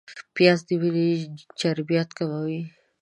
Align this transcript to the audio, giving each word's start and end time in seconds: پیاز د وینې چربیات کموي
پیاز 0.35 0.59
د 0.67 0.69
وینې 0.81 1.09
چربیات 1.59 2.09
کموي 2.17 2.61